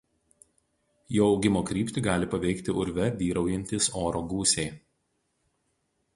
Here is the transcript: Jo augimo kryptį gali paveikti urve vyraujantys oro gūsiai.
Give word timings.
Jo 1.17 1.27
augimo 1.33 1.61
kryptį 1.71 2.03
gali 2.09 2.29
paveikti 2.31 2.75
urve 2.85 3.11
vyraujantys 3.21 3.91
oro 4.09 4.25
gūsiai. 4.35 4.69